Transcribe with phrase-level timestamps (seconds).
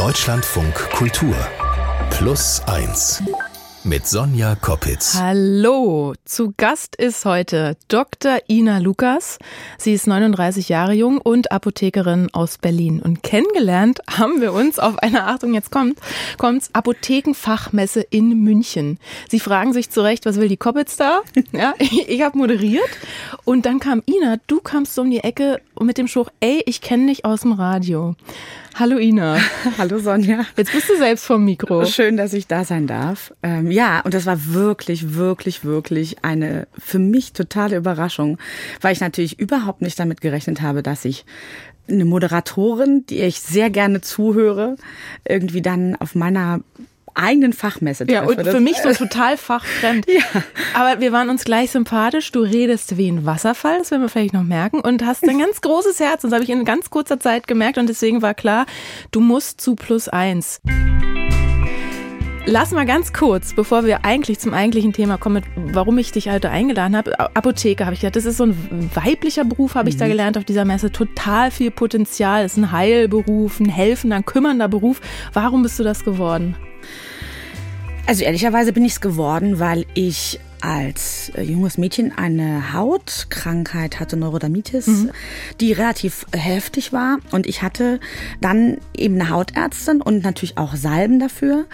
[0.00, 1.36] Deutschlandfunk Kultur
[2.08, 3.22] Plus 1
[3.84, 5.14] mit Sonja Koppitz.
[5.18, 8.38] Hallo, zu Gast ist heute Dr.
[8.48, 9.38] Ina Lukas.
[9.78, 13.00] Sie ist 39 Jahre jung und Apothekerin aus Berlin.
[13.02, 15.98] Und kennengelernt haben wir uns auf einer, Achtung, jetzt kommt,
[16.38, 18.98] kommt's, Apothekenfachmesse in München.
[19.28, 21.20] Sie fragen sich zurecht, was will die Koppitz da?
[21.52, 22.88] Ja, ich, ich habe moderiert.
[23.44, 26.80] Und dann kam Ina, du kamst so um die Ecke mit dem Spruch, ey, ich
[26.80, 28.14] kenne dich aus dem Radio.
[28.74, 29.38] Hallo Ina.
[29.78, 30.46] Hallo Sonja.
[30.56, 31.84] Jetzt bist du selbst vom Mikro.
[31.84, 33.34] Schön, dass ich da sein darf.
[33.42, 38.38] Ähm, ja, und das war wirklich, wirklich, wirklich eine für mich totale Überraschung,
[38.80, 41.24] weil ich natürlich überhaupt nicht damit gerechnet habe, dass ich
[41.88, 44.76] eine Moderatorin, die ich sehr gerne zuhöre,
[45.28, 46.60] irgendwie dann auf meiner
[47.14, 48.06] eigenen Fachmesse.
[48.08, 50.06] Ja, und für mich so total fachfremd.
[50.08, 50.22] ja.
[50.74, 52.32] Aber wir waren uns gleich sympathisch.
[52.32, 55.60] Du redest wie ein Wasserfall, das werden wir vielleicht noch merken, und hast ein ganz
[55.60, 56.24] großes Herz.
[56.24, 58.66] Und das habe ich in ganz kurzer Zeit gemerkt und deswegen war klar,
[59.10, 60.60] du musst zu plus eins.
[62.46, 66.50] Lass mal ganz kurz, bevor wir eigentlich zum eigentlichen Thema kommen, warum ich dich heute
[66.50, 67.18] eingeladen habe.
[67.36, 70.10] Apotheke habe ich gedacht, das ist so ein weiblicher Beruf, habe ich da mhm.
[70.10, 70.90] gelernt auf dieser Messe.
[70.90, 75.00] Total viel Potenzial, ist ein Heilberuf, ein helfender, ein kümmernder Beruf.
[75.34, 76.56] Warum bist du das geworden?
[78.10, 84.16] Also ehrlicherweise bin ich es geworden, weil ich als äh, junges Mädchen eine Hautkrankheit hatte,
[84.16, 85.10] Neurodermitis, mhm.
[85.60, 87.18] die relativ heftig war.
[87.30, 88.00] Und ich hatte
[88.40, 91.66] dann eben eine Hautärztin und natürlich auch Salben dafür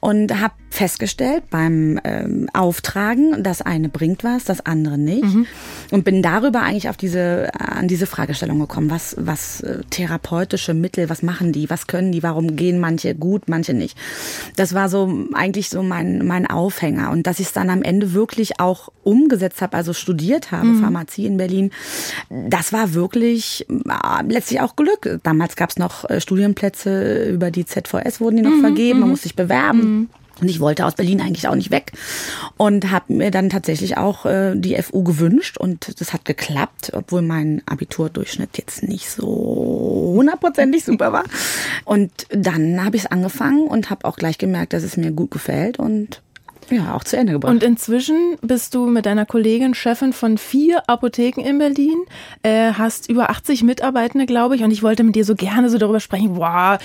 [0.00, 5.22] und habe festgestellt beim ähm, Auftragen, das eine bringt was, das andere nicht.
[5.22, 5.46] Mhm.
[5.92, 8.90] Und bin darüber eigentlich auf diese, an diese Fragestellung gekommen.
[8.90, 13.42] Was, was äh, therapeutische Mittel, was machen die, was können die, warum gehen manche gut,
[13.48, 13.96] manche nicht.
[14.56, 17.12] Das war so eigentlich so mein, mein Aufhänger.
[17.12, 20.80] Und dass ich es dann am Ende wirklich auch umgesetzt habe, also studiert habe, mhm.
[20.80, 21.70] Pharmazie in Berlin,
[22.30, 25.20] das war wirklich äh, letztlich auch Glück.
[25.22, 28.60] Damals gab es noch äh, Studienplätze über die ZVS, wurden die noch mhm.
[28.60, 29.12] vergeben, man mhm.
[29.12, 30.10] musste sich bewerben.
[30.40, 31.92] Und ich wollte aus Berlin eigentlich auch nicht weg
[32.56, 37.22] und habe mir dann tatsächlich auch äh, die FU gewünscht und das hat geklappt, obwohl
[37.22, 41.24] mein Abiturdurchschnitt jetzt nicht so hundertprozentig super war.
[41.84, 45.30] Und dann habe ich es angefangen und habe auch gleich gemerkt, dass es mir gut
[45.30, 46.20] gefällt und
[46.70, 47.52] ja, auch zu Ende gebracht.
[47.52, 51.96] Und inzwischen bist du mit deiner Kollegin Chefin von vier Apotheken in Berlin,
[52.42, 55.78] äh, hast über 80 Mitarbeitende, glaube ich, und ich wollte mit dir so gerne so
[55.78, 56.78] darüber sprechen, wow,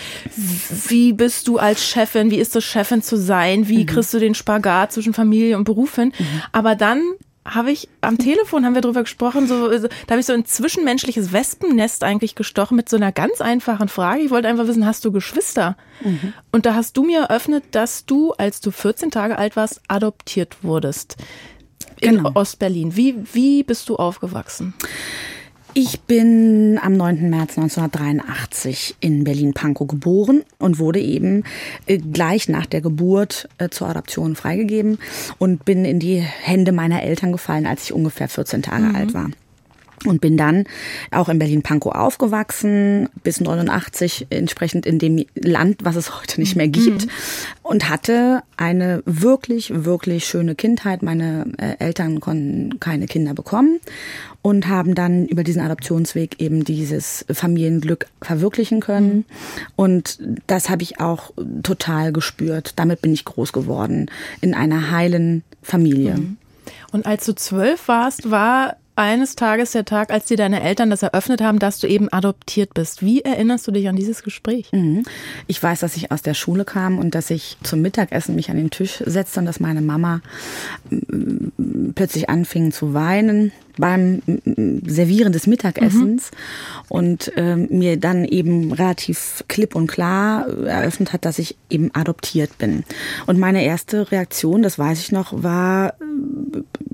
[0.88, 3.86] wie bist du als Chefin, wie ist es, Chefin zu sein, wie mhm.
[3.86, 6.14] kriegst du den Spagat zwischen Familie und Beruf hin?
[6.18, 6.42] Mhm.
[6.52, 7.02] Aber dann
[7.50, 11.34] habe ich am Telefon haben wir darüber gesprochen, so, da habe ich so ein zwischenmenschliches
[11.34, 14.22] Wespennest eigentlich gestochen mit so einer ganz einfachen Frage.
[14.22, 15.78] Ich wollte einfach wissen, hast du Geschwister?
[16.02, 16.34] Mhm.
[16.52, 20.64] Und da hast du mir eröffnet, dass du, als du 14 Tage alt warst, adoptiert
[20.64, 21.18] wurdest
[22.02, 22.32] in genau.
[22.36, 22.96] Ostberlin.
[22.96, 24.74] Wie, wie bist du aufgewachsen?
[25.82, 27.30] Ich bin am 9.
[27.30, 31.46] März 1983 in Berlin-Pankow geboren und wurde eben
[31.86, 35.00] äh, gleich nach der Geburt äh, zur Adoption freigegeben
[35.38, 38.96] und bin in die Hände meiner Eltern gefallen, als ich ungefähr 14 Tage mhm.
[38.98, 39.30] alt war
[40.06, 40.66] und bin dann
[41.12, 46.68] auch in Berlin-Pankow aufgewachsen, bis 89 entsprechend in dem Land, was es heute nicht mehr
[46.68, 47.12] gibt mhm.
[47.64, 51.04] und hatte eine wirklich, wirklich schöne Kindheit.
[51.04, 53.80] Meine äh, Eltern konnten keine Kinder bekommen
[54.42, 59.16] und haben dann über diesen Adoptionsweg eben dieses Familienglück verwirklichen können.
[59.16, 59.26] Mhm.
[59.76, 61.32] Und das habe ich auch
[61.64, 62.74] total gespürt.
[62.78, 64.10] Damit bin ich groß geworden
[64.42, 66.16] in einer heilen Familie.
[66.16, 66.38] Mhm.
[66.92, 71.04] Und als du zwölf warst, war eines Tages der Tag, als dir deine Eltern das
[71.04, 73.02] eröffnet haben, dass du eben adoptiert bist.
[73.02, 74.70] Wie erinnerst du dich an dieses Gespräch?
[74.74, 75.04] Mhm.
[75.48, 78.58] Ich weiß, dass ich aus der Schule kam und dass ich zum Mittagessen mich an
[78.58, 80.20] den Tisch setzte und dass meine Mama
[80.90, 84.22] mm, plötzlich anfing zu weinen beim
[84.86, 86.86] Servieren des Mittagessens mhm.
[86.90, 92.58] und ähm, mir dann eben relativ klipp und klar eröffnet hat, dass ich eben adoptiert
[92.58, 92.84] bin.
[93.26, 95.94] Und meine erste Reaktion, das weiß ich noch, war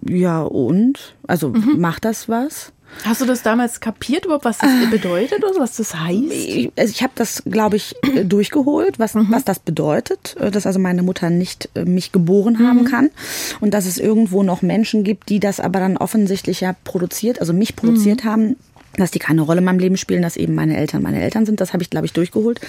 [0.07, 1.15] ja und?
[1.27, 1.79] Also mhm.
[1.79, 2.71] macht das was?
[3.03, 6.31] Hast du das damals kapiert überhaupt, was das äh, bedeutet oder was das heißt?
[6.31, 9.27] Ich, also ich habe das, glaube ich, äh, durchgeholt, was, mhm.
[9.29, 12.85] was das bedeutet, äh, dass also meine Mutter nicht mich geboren haben mhm.
[12.85, 13.09] kann
[13.59, 17.53] und dass es irgendwo noch Menschen gibt, die das aber dann offensichtlich ja produziert, also
[17.53, 18.29] mich produziert mhm.
[18.29, 18.55] haben
[19.01, 21.61] dass die keine Rolle in meinem Leben spielen, dass eben meine Eltern meine Eltern sind.
[21.61, 22.59] Das habe ich, glaube ich, durchgeholt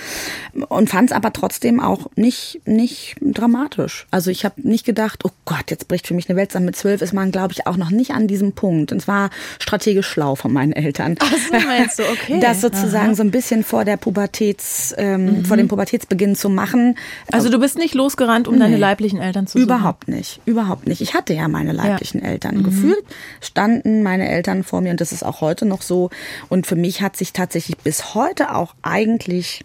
[0.68, 4.06] und fand es aber trotzdem auch nicht nicht dramatisch.
[4.10, 6.66] Also ich habe nicht gedacht, oh Gott, jetzt bricht für mich eine Welt zusammen.
[6.66, 8.92] Mit zwölf ist man, glaube ich, auch noch nicht an diesem Punkt.
[8.92, 11.16] Und zwar strategisch schlau von meinen Eltern.
[11.18, 12.40] Ach so meinst du, okay.
[12.40, 13.14] Das sozusagen Aha.
[13.14, 15.44] so ein bisschen vor der Pubertäts, ähm, mhm.
[15.44, 16.96] vor dem Pubertätsbeginn zu machen.
[17.32, 19.64] Also du bist nicht losgerannt, um nee, deine leiblichen Eltern zu suchen?
[19.64, 21.00] Überhaupt nicht, überhaupt nicht.
[21.00, 22.28] Ich hatte ja meine leiblichen ja.
[22.28, 22.58] Eltern.
[22.58, 22.62] Mhm.
[22.64, 23.04] Gefühlt
[23.40, 26.10] standen meine Eltern vor mir und das ist auch heute noch so
[26.48, 29.64] und für mich hat sich tatsächlich bis heute auch eigentlich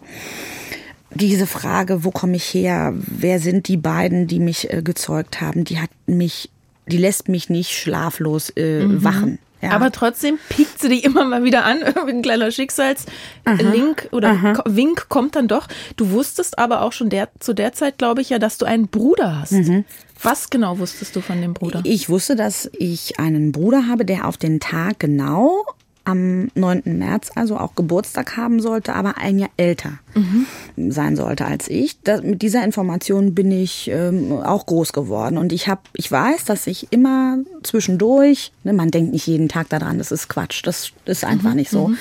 [1.13, 2.93] diese Frage, wo komme ich her?
[2.95, 5.65] Wer sind die beiden, die mich äh, gezeugt haben?
[5.65, 6.49] Die hat mich,
[6.87, 9.03] die lässt mich nicht schlaflos äh, mhm.
[9.03, 9.39] wachen.
[9.61, 9.71] Ja.
[9.71, 11.81] Aber trotzdem piekt sie dich immer mal wieder an.
[11.85, 14.63] Irgendwie ein kleiner Schicksalslink oder Aha.
[14.65, 15.67] Wink kommt dann doch.
[15.97, 18.87] Du wusstest aber auch schon der, zu der Zeit, glaube ich, ja, dass du einen
[18.87, 19.51] Bruder hast.
[19.51, 19.85] Mhm.
[20.23, 21.81] Was genau wusstest du von dem Bruder?
[21.83, 25.63] Ich wusste, dass ich einen Bruder habe, der auf den Tag genau
[26.05, 26.83] am 9.
[26.85, 30.91] März also auch Geburtstag haben sollte, aber ein Jahr älter mhm.
[30.91, 32.01] sein sollte als ich.
[32.03, 36.45] Das, mit dieser Information bin ich ähm, auch groß geworden und ich habe, ich weiß,
[36.45, 40.91] dass ich immer zwischendurch, ne, man denkt nicht jeden Tag daran, das ist Quatsch, das
[41.05, 41.57] ist einfach mhm.
[41.57, 41.97] nicht so, mhm.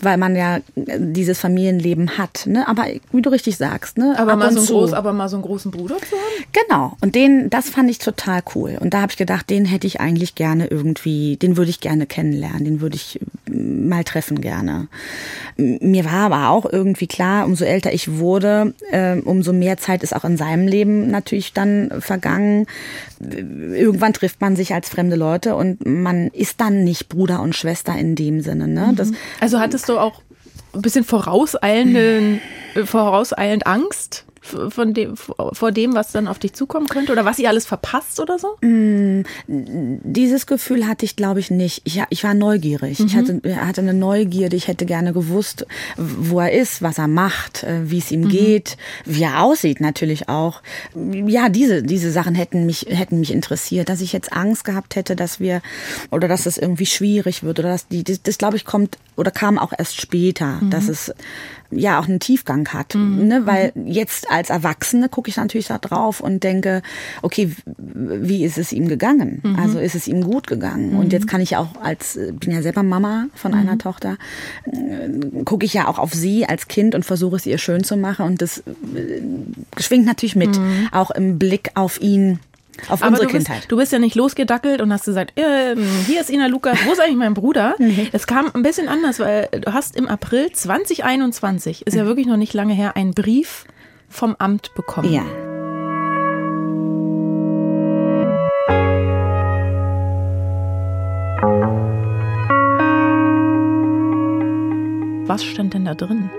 [0.00, 2.46] weil man ja dieses Familienleben hat.
[2.46, 2.66] Ne?
[2.66, 5.44] Aber wie du richtig sagst, ne, aber mal so einen groß, aber mal so einen
[5.44, 6.46] großen Bruder zu haben.
[6.52, 6.96] Genau.
[7.00, 8.78] Und den, das fand ich total cool.
[8.80, 12.06] Und da habe ich gedacht, den hätte ich eigentlich gerne irgendwie, den würde ich gerne
[12.06, 13.20] kennenlernen, den würde ich
[13.88, 14.88] mal treffen gerne.
[15.56, 20.14] Mir war aber auch irgendwie klar, umso älter ich wurde, äh, umso mehr Zeit ist
[20.14, 22.66] auch in seinem Leben natürlich dann vergangen.
[23.20, 27.96] Irgendwann trifft man sich als fremde Leute und man ist dann nicht Bruder und Schwester
[27.96, 28.68] in dem Sinne.
[28.68, 28.92] Ne?
[28.96, 30.22] Das, also hattest du auch
[30.74, 32.40] ein bisschen vorauseilenden,
[32.74, 34.24] äh, vorauseilend Angst?
[34.42, 38.18] Von dem, vor dem, was dann auf dich zukommen könnte oder was ihr alles verpasst
[38.18, 38.56] oder so?
[38.60, 41.82] Mm, dieses Gefühl hatte ich, glaube ich, nicht.
[41.84, 42.98] Ich, ich war neugierig.
[42.98, 43.06] Mhm.
[43.06, 44.56] Ich hatte, hatte eine Neugierde.
[44.56, 45.66] Ich hätte gerne gewusst,
[45.96, 48.28] wo er ist, was er macht, äh, wie es ihm mhm.
[48.30, 50.60] geht, wie er aussieht natürlich auch.
[50.94, 53.88] Ja, diese, diese Sachen hätten mich, hätten mich interessiert.
[53.88, 55.62] Dass ich jetzt Angst gehabt hätte, dass wir
[56.10, 59.30] oder dass es irgendwie schwierig wird oder dass die, das, das glaube ich, kommt oder
[59.30, 60.70] kam auch erst später, mhm.
[60.70, 61.12] dass es
[61.70, 62.94] ja auch einen Tiefgang hat.
[62.94, 63.26] Mhm.
[63.26, 63.46] Ne?
[63.46, 63.86] Weil mhm.
[63.86, 66.82] jetzt als Erwachsene gucke ich natürlich da drauf und denke,
[67.22, 69.40] okay, wie ist es ihm gegangen?
[69.42, 69.58] Mhm.
[69.58, 70.96] Also ist es ihm gut gegangen?
[70.96, 71.28] Und jetzt mhm.
[71.28, 73.78] kann ich auch als, bin ja selber Mama von einer mhm.
[73.78, 74.16] Tochter,
[74.64, 77.96] äh, gucke ich ja auch auf sie als Kind und versuche es ihr schön zu
[77.96, 78.26] machen.
[78.26, 79.22] Und das äh,
[79.78, 80.58] schwingt natürlich mit,
[80.90, 82.38] auch im Blick auf ihn
[82.88, 83.56] auf Aber unsere du Kindheit.
[83.58, 85.76] Bist, du bist ja nicht losgedackelt und hast gesagt, äh,
[86.06, 87.74] hier ist Ina Lukas, wo ist eigentlich mein Bruder?
[88.12, 92.08] Es kam ein bisschen anders, weil du hast im April 2021, ist ja mhm.
[92.08, 93.64] wirklich noch nicht lange her, einen Brief
[94.08, 95.12] vom Amt bekommen.
[95.12, 95.24] Ja.
[105.26, 106.30] Was stand denn da drin?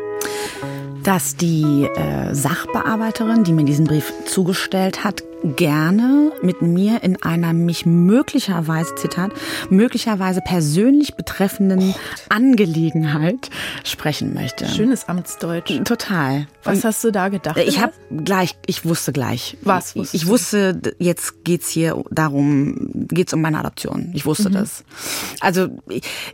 [1.03, 7.53] Dass die äh, Sachbearbeiterin, die mir diesen Brief zugestellt hat, gerne mit mir in einer
[7.53, 9.31] mich möglicherweise, Zitat,
[9.69, 11.93] möglicherweise persönlich betreffenden
[12.29, 13.49] Angelegenheit
[13.83, 14.67] sprechen möchte.
[14.67, 15.83] Schönes Amtsdeutsch.
[15.83, 16.47] Total.
[16.63, 17.57] Was Und hast du da gedacht?
[17.57, 19.57] Ich habe gleich, ich wusste gleich.
[19.61, 24.11] Was wusstest Ich wusste, jetzt geht's hier darum, geht's um meine Adoption.
[24.13, 24.53] Ich wusste mhm.
[24.53, 24.83] das.
[25.41, 25.67] Also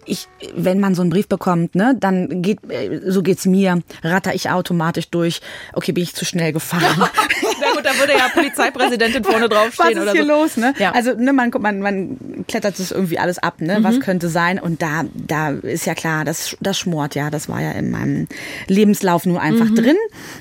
[0.05, 2.59] ich, wenn man so einen Brief bekommt, ne, dann geht,
[3.07, 5.41] so geht's mir, ratter ich automatisch durch.
[5.73, 6.83] Okay, bin ich zu schnell gefahren.
[7.61, 8.29] Na gut, da würde ja
[8.99, 10.27] Polizeipräsidentin vorne draufstehen Was ist hier so.
[10.27, 10.73] los, ne?
[10.77, 10.91] Ja.
[10.91, 13.79] Also ne, man, man, man klettert das irgendwie alles ab, ne?
[13.79, 13.83] Mhm.
[13.83, 14.59] Was könnte sein?
[14.59, 17.29] Und da, da ist ja klar, das, das schmort ja.
[17.29, 18.27] Das war ja in meinem
[18.67, 19.75] Lebenslauf nur einfach mhm.
[19.75, 19.97] drin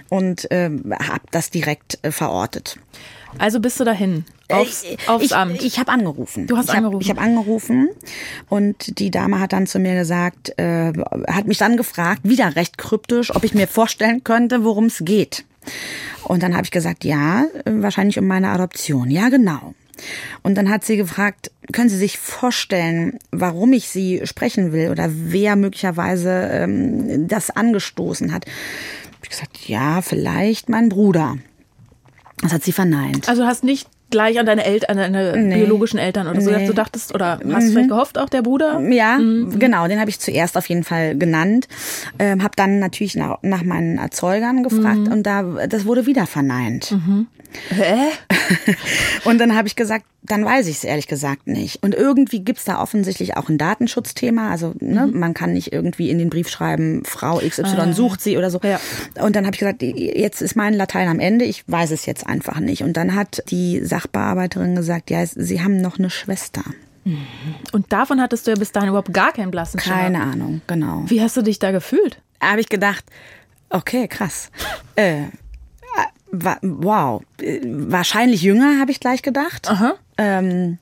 [0.08, 2.78] und äh, habe das direkt äh, verortet.
[3.38, 4.24] Also bist du dahin?
[4.50, 5.62] Aufs, aufs ich, Amt.
[5.62, 6.46] Ich habe angerufen.
[6.46, 6.94] Du hast ich angerufen.
[6.94, 7.88] Hab, ich habe angerufen
[8.48, 10.92] und die Dame hat dann zu mir gesagt, äh,
[11.28, 15.44] hat mich dann gefragt, wieder recht kryptisch, ob ich mir vorstellen könnte, worum es geht.
[16.24, 19.10] Und dann habe ich gesagt, ja, wahrscheinlich um meine Adoption.
[19.10, 19.74] Ja, genau.
[20.42, 25.08] Und dann hat sie gefragt, können Sie sich vorstellen, warum ich Sie sprechen will oder
[25.10, 28.46] wer möglicherweise ähm, das angestoßen hat?
[28.46, 31.36] Hab ich gesagt, ja, vielleicht mein Bruder.
[32.40, 33.28] Das hat sie verneint.
[33.28, 35.56] Also hast nicht gleich an deine Eltern, an deine nee.
[35.56, 36.66] biologischen Eltern oder so, nee.
[36.66, 37.72] du dachtest oder hast du mhm.
[37.72, 38.80] vielleicht gehofft auch der Bruder?
[38.90, 39.58] Ja, mhm.
[39.58, 41.68] genau, den habe ich zuerst auf jeden Fall genannt,
[42.18, 45.12] ähm, habe dann natürlich nach, nach meinen Erzeugern gefragt mhm.
[45.12, 46.96] und da das wurde wieder verneint.
[47.70, 48.10] Hä?
[49.24, 51.82] und dann habe ich gesagt, dann weiß ich es ehrlich gesagt nicht.
[51.82, 54.50] Und irgendwie gibt's da offensichtlich auch ein Datenschutzthema.
[54.50, 55.18] Also ne, mhm.
[55.18, 58.60] man kann nicht irgendwie in den Brief schreiben, Frau XY ah, sucht sie oder so.
[58.62, 58.80] Ja.
[59.20, 62.26] Und dann habe ich gesagt, jetzt ist mein Latein am Ende, ich weiß es jetzt
[62.26, 62.82] einfach nicht.
[62.82, 66.62] Und dann hat die Sachbearbeiterin gesagt, ja, sie haben noch eine Schwester.
[67.04, 67.26] Mhm.
[67.72, 69.96] Und davon hattest du ja bis dahin überhaupt gar keinen blassen Schimmer.
[69.96, 71.04] Keine Ahnung, genau.
[71.06, 72.20] Wie hast du dich da gefühlt?
[72.40, 73.04] Habe ich gedacht,
[73.70, 74.50] okay, krass.
[74.96, 75.24] äh,
[76.30, 77.22] wow,
[77.64, 79.70] wahrscheinlich jünger, habe ich gleich gedacht.
[80.16, 80.78] Ähm,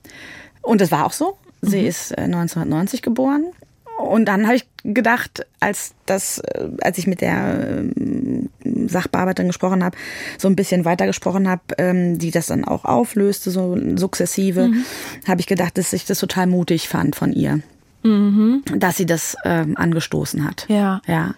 [0.61, 1.37] und es war auch so.
[1.61, 1.87] Sie mhm.
[1.87, 3.45] ist 1990 äh, geboren.
[3.97, 8.49] Und dann habe ich gedacht, als das, äh, als ich mit der ähm,
[8.87, 9.97] Sachbearbeiterin gesprochen habe,
[10.37, 14.85] so ein bisschen weiter gesprochen habe, ähm, die das dann auch auflöste, so sukzessive, mhm.
[15.27, 17.61] habe ich gedacht, dass ich das total mutig fand von ihr,
[18.03, 18.61] mhm.
[18.75, 20.65] dass sie das ähm, angestoßen hat.
[20.69, 21.01] Ja.
[21.07, 21.33] Ja.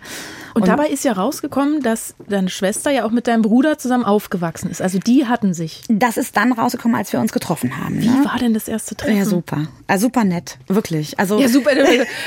[0.53, 4.03] Und, und dabei ist ja rausgekommen, dass deine Schwester ja auch mit deinem Bruder zusammen
[4.03, 4.81] aufgewachsen ist.
[4.81, 5.83] Also die hatten sich.
[5.89, 8.01] Das ist dann rausgekommen, als wir uns getroffen haben.
[8.01, 8.25] Wie ne?
[8.25, 9.17] war denn das erste Treffen?
[9.17, 9.67] Ja, super.
[9.87, 11.19] Also super nett, wirklich.
[11.19, 11.71] Also ja, super.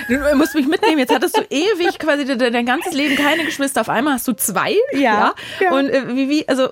[0.09, 0.99] Du, du musst mich mitnehmen.
[0.99, 3.81] Jetzt hattest du ewig quasi dein ganzes Leben keine Geschwister.
[3.81, 4.77] Auf einmal hast du zwei.
[4.93, 5.01] Ja.
[5.01, 5.35] ja.
[5.61, 5.73] ja.
[5.73, 6.69] Und äh, wie, wie, also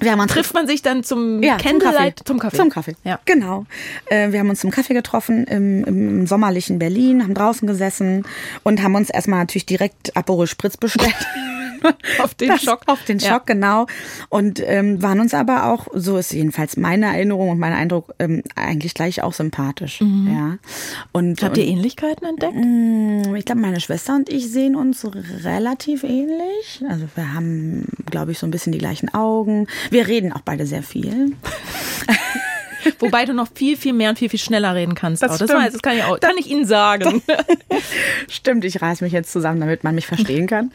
[0.00, 2.56] wir haben uns trifft man sich dann zum ja, Candlelight zum Kaffee.
[2.56, 2.96] Zum Kaffee.
[3.04, 3.18] Ja.
[3.24, 3.66] Genau.
[4.06, 8.24] Äh, wir haben uns zum Kaffee getroffen im, im sommerlichen Berlin, haben draußen gesessen
[8.62, 11.14] und haben uns erstmal natürlich direkt Aperol Spritz bestellt.
[12.22, 12.82] auf den das, Schock.
[12.86, 13.42] Auf den Schock, ja.
[13.54, 13.86] genau.
[14.28, 18.42] Und ähm, waren uns aber auch, so ist jedenfalls meine Erinnerung und mein Eindruck, ähm,
[18.54, 20.00] eigentlich gleich auch sympathisch.
[20.00, 20.28] Mhm.
[20.32, 20.58] Ja.
[21.12, 22.54] Und, Habt ihr Ähnlichkeiten entdeckt?
[22.54, 25.06] Mm, ich glaube, meine Schwester und ich sehen uns
[25.44, 26.82] relativ ähnlich.
[26.88, 29.66] Also wir haben, glaube ich, so ein bisschen die gleichen Augen.
[29.90, 31.32] Wir reden auch beide sehr viel.
[32.98, 35.22] Wobei du noch viel, viel mehr und viel, viel schneller reden kannst.
[35.22, 37.22] Das, das, weiß, das kann, ich auch, kann ich Ihnen sagen.
[38.28, 40.70] stimmt, ich reiß mich jetzt zusammen, damit man mich verstehen kann.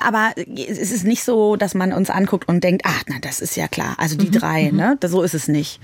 [0.00, 3.56] Aber es ist nicht so, dass man uns anguckt und denkt, ach, na, das ist
[3.56, 3.94] ja klar.
[3.98, 4.32] Also die mhm.
[4.32, 4.76] drei, mhm.
[4.76, 4.98] ne?
[5.04, 5.80] So ist es nicht.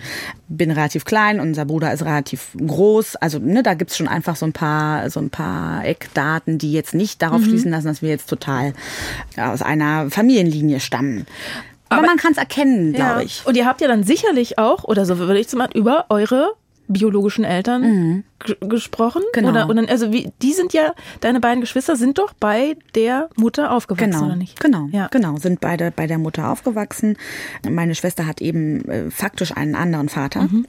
[0.48, 3.16] Bin relativ klein, unser Bruder ist relativ groß.
[3.16, 6.94] Also, ne, da gibt's schon einfach so ein paar, so ein paar Eckdaten, die jetzt
[6.94, 7.46] nicht darauf mhm.
[7.46, 8.74] schließen lassen, dass wir jetzt total
[9.36, 11.26] aus einer Familienlinie stammen.
[11.88, 13.22] Aber, Aber man kann es erkennen, glaube ja.
[13.22, 13.46] ich.
[13.46, 16.54] Und ihr habt ja dann sicherlich auch, oder so würde ich zum Beispiel, über eure
[16.88, 18.24] biologischen Eltern mhm.
[18.68, 19.22] gesprochen.
[19.32, 19.50] Genau.
[19.50, 23.72] Oder, oder, also wie, die sind ja, deine beiden Geschwister sind doch bei der Mutter
[23.72, 24.26] aufgewachsen, genau.
[24.26, 24.60] oder nicht?
[24.60, 25.08] Genau, ja.
[25.08, 27.16] genau, sind beide bei der Mutter aufgewachsen.
[27.68, 30.66] Meine Schwester hat eben äh, faktisch einen anderen Vater mhm.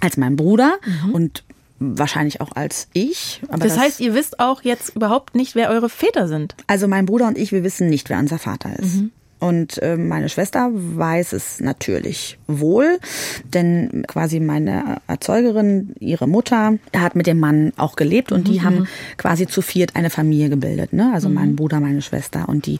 [0.00, 1.12] als mein Bruder mhm.
[1.12, 1.44] und
[1.78, 3.42] wahrscheinlich auch als ich.
[3.50, 6.54] das, das heißt, ihr wisst auch jetzt überhaupt nicht, wer eure Väter sind.
[6.66, 9.02] Also mein Bruder und ich, wir wissen nicht, wer unser Vater ist.
[9.40, 9.48] Mhm.
[9.48, 12.98] Und äh, meine Schwester weiß es natürlich wohl,
[13.44, 18.52] denn quasi meine Erzeugerin, ihre Mutter, hat mit dem Mann auch gelebt und mhm.
[18.52, 20.92] die haben quasi zu viert eine Familie gebildet.
[20.92, 21.10] Ne?
[21.12, 21.34] Also mhm.
[21.34, 22.78] mein Bruder, meine Schwester und die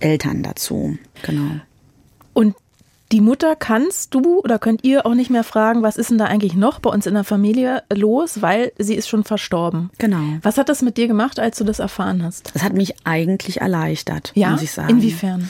[0.00, 0.96] Eltern dazu.
[1.22, 1.60] Genau.
[2.32, 2.54] Und
[3.10, 6.26] die Mutter kannst du oder könnt ihr auch nicht mehr fragen, was ist denn da
[6.26, 9.90] eigentlich noch bei uns in der Familie los, weil sie ist schon verstorben.
[9.96, 10.22] Genau.
[10.42, 12.54] Was hat das mit dir gemacht, als du das erfahren hast?
[12.54, 14.50] Das hat mich eigentlich erleichtert, ja?
[14.50, 14.90] muss ich sagen.
[14.90, 15.48] Inwiefern?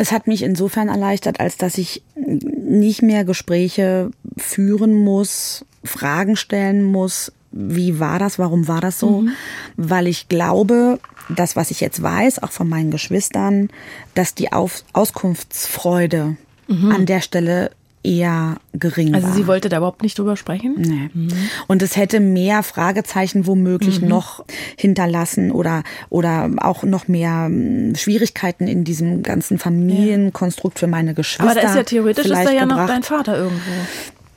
[0.00, 6.84] Es hat mich insofern erleichtert, als dass ich nicht mehr Gespräche führen muss, Fragen stellen
[6.84, 9.32] muss, wie war das, warum war das so, mhm.
[9.76, 13.68] weil ich glaube, das, was ich jetzt weiß, auch von meinen Geschwistern,
[14.14, 16.92] dass die Auf Auskunftsfreude mhm.
[16.92, 17.70] an der Stelle
[18.02, 19.30] eher gering also war.
[19.30, 20.76] Also sie wollte da überhaupt nicht drüber sprechen?
[20.78, 21.10] Nee.
[21.12, 21.28] Mhm.
[21.66, 24.08] Und es hätte mehr Fragezeichen womöglich mhm.
[24.08, 24.44] noch
[24.76, 31.50] hinterlassen oder, oder auch noch mehr hm, Schwierigkeiten in diesem ganzen Familienkonstrukt für meine Geschwister.
[31.50, 32.80] Aber da ist ja theoretisch ist da ja gebracht.
[32.80, 33.70] noch dein Vater irgendwo.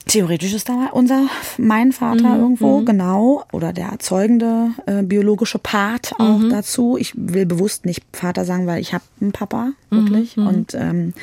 [0.05, 2.86] Theoretisch ist da unser, mein Vater mhm, irgendwo, mhm.
[2.86, 6.50] genau, oder der erzeugende äh, biologische Part auch mhm.
[6.50, 6.98] dazu.
[6.98, 10.36] Ich will bewusst nicht Vater sagen, weil ich habe einen Papa, mhm, wirklich.
[10.36, 10.48] Mhm.
[10.48, 11.13] Und ähm,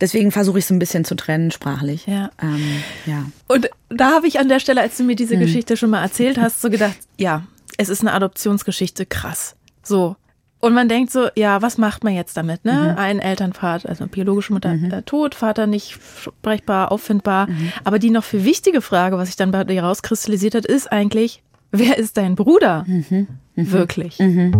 [0.00, 2.06] deswegen versuche ich es ein bisschen zu trennen, sprachlich.
[2.06, 2.30] Ja.
[2.42, 3.26] Ähm, ja.
[3.48, 5.40] Und da habe ich an der Stelle, als du mir diese mhm.
[5.40, 7.42] Geschichte schon mal erzählt hast, so gedacht, ja,
[7.76, 9.56] es ist eine Adoptionsgeschichte, krass.
[9.82, 10.16] So,
[10.62, 12.64] und man denkt so, ja, was macht man jetzt damit?
[12.64, 12.72] Ne?
[12.72, 12.98] Mhm.
[12.98, 14.92] Ein Elternvater, also biologische Mutter mhm.
[14.92, 17.50] äh, tot, Vater nicht sprechbar, auffindbar.
[17.50, 17.72] Mhm.
[17.82, 21.42] Aber die noch viel wichtige Frage, was sich dann bei dir rauskristallisiert hat, ist eigentlich,
[21.72, 22.84] wer ist dein Bruder?
[22.86, 23.26] Mhm.
[23.56, 23.72] Mhm.
[23.72, 24.20] Wirklich.
[24.20, 24.52] Mhm.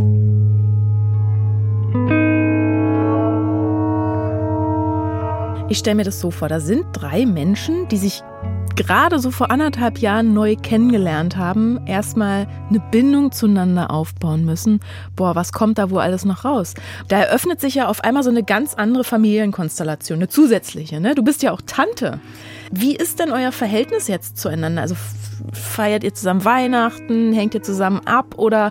[5.69, 8.25] Ich stelle mir das so vor, da sind drei Menschen, die sich
[8.77, 14.81] gerade so vor anderthalb Jahren neu kennengelernt haben, erstmal eine Bindung zueinander aufbauen müssen.
[15.17, 16.75] Boah, was kommt da wohl alles noch raus?
[17.09, 21.01] Da eröffnet sich ja auf einmal so eine ganz andere Familienkonstellation, eine zusätzliche.
[21.01, 21.15] Ne?
[21.15, 22.21] Du bist ja auch Tante.
[22.71, 24.83] Wie ist denn euer Verhältnis jetzt zueinander?
[24.83, 24.97] Also
[25.53, 28.71] feiert ihr zusammen Weihnachten, hängt ihr zusammen ab oder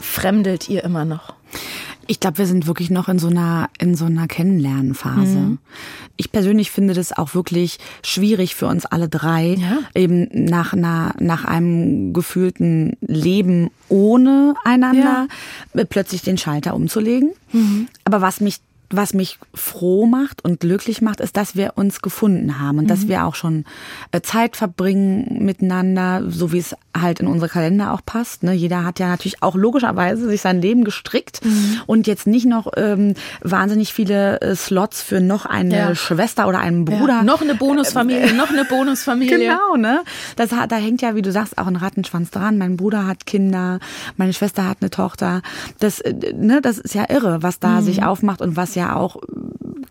[0.00, 1.34] fremdelt ihr immer noch?
[2.12, 5.38] Ich glaube, wir sind wirklich noch in so einer in so einer Kennenlernphase.
[5.38, 5.58] Mhm.
[6.18, 9.78] Ich persönlich finde das auch wirklich schwierig für uns alle drei, ja.
[9.94, 15.26] eben nach einer nach einem gefühlten Leben ohne einander
[15.72, 15.84] ja.
[15.86, 17.30] plötzlich den Schalter umzulegen.
[17.50, 17.88] Mhm.
[18.04, 22.60] Aber was mich was mich froh macht und glücklich macht, ist, dass wir uns gefunden
[22.60, 22.88] haben und mhm.
[22.88, 23.64] dass wir auch schon
[24.10, 28.42] äh, Zeit verbringen miteinander, so wie es halt in unsere Kalender auch passt.
[28.42, 28.52] Ne?
[28.52, 31.80] Jeder hat ja natürlich auch logischerweise sich sein Leben gestrickt mhm.
[31.86, 35.94] und jetzt nicht noch ähm, wahnsinnig viele äh, Slots für noch eine ja.
[35.94, 37.18] Schwester oder einen Bruder.
[37.18, 37.22] Ja.
[37.22, 39.38] Noch eine Bonusfamilie, äh, noch eine Bonusfamilie.
[39.38, 40.02] Genau, ne?
[40.36, 42.58] Das hat, da hängt ja, wie du sagst, auch ein Rattenschwanz dran.
[42.58, 43.78] Mein Bruder hat Kinder,
[44.16, 45.42] meine Schwester hat eine Tochter.
[45.78, 47.84] Das, äh, ne, das ist ja irre, was da mhm.
[47.84, 49.16] sich aufmacht und was ja auch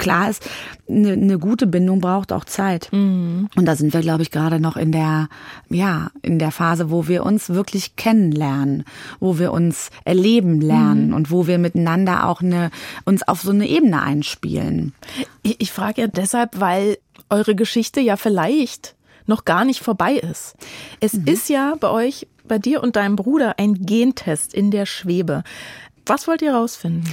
[0.01, 0.43] klar ist,
[0.89, 2.89] eine, eine gute Bindung braucht auch Zeit.
[2.91, 3.47] Mhm.
[3.55, 5.29] Und da sind wir, glaube ich, gerade noch in der,
[5.69, 8.83] ja, in der Phase, wo wir uns wirklich kennenlernen,
[9.19, 11.13] wo wir uns erleben lernen mhm.
[11.13, 12.71] und wo wir miteinander auch eine,
[13.05, 14.93] uns auf so eine Ebene einspielen.
[15.43, 16.97] Ich, ich frage ja deshalb, weil
[17.29, 18.95] eure Geschichte ja vielleicht
[19.27, 20.55] noch gar nicht vorbei ist.
[20.99, 21.27] Es mhm.
[21.27, 25.43] ist ja bei euch, bei dir und deinem Bruder ein Gentest in der Schwebe.
[26.05, 27.07] Was wollt ihr rausfinden?